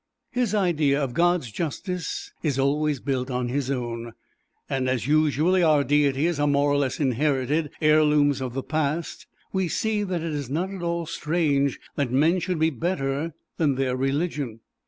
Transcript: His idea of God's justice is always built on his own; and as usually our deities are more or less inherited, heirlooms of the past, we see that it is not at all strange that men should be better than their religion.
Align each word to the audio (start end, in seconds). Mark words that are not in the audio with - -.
His 0.31 0.55
idea 0.55 0.99
of 0.99 1.13
God's 1.13 1.51
justice 1.51 2.31
is 2.41 2.57
always 2.57 2.99
built 2.99 3.29
on 3.29 3.49
his 3.49 3.69
own; 3.69 4.13
and 4.67 4.89
as 4.89 5.05
usually 5.05 5.61
our 5.61 5.83
deities 5.83 6.39
are 6.39 6.47
more 6.47 6.71
or 6.71 6.77
less 6.77 6.99
inherited, 6.99 7.69
heirlooms 7.79 8.41
of 8.41 8.55
the 8.55 8.63
past, 8.63 9.27
we 9.53 9.67
see 9.67 10.01
that 10.01 10.23
it 10.23 10.33
is 10.33 10.49
not 10.49 10.71
at 10.71 10.81
all 10.81 11.05
strange 11.05 11.79
that 11.97 12.11
men 12.11 12.39
should 12.39 12.57
be 12.57 12.71
better 12.71 13.35
than 13.57 13.75
their 13.75 13.95
religion. 13.95 14.61